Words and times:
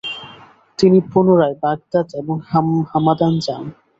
তিনি 0.79 0.99
পুনরায় 1.11 1.55
বাগদাদ 1.63 2.07
এবং 2.21 2.35
হামাদান 2.91 3.33
যান। 3.45 3.63